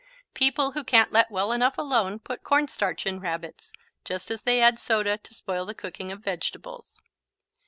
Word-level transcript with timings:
People 0.33 0.71
who 0.71 0.83
can't 0.83 1.11
let 1.11 1.29
well 1.29 1.51
enough 1.51 1.77
alone 1.77 2.17
put 2.17 2.43
cornstarch 2.43 3.05
in 3.05 3.19
Rabbits, 3.19 3.71
just 4.03 4.31
as 4.31 4.41
they 4.41 4.59
add 4.59 4.79
soda 4.79 5.15
to 5.19 5.33
spoil 5.35 5.63
the 5.63 5.75
cooking 5.75 6.11
of 6.11 6.21
vegetables. 6.23 6.99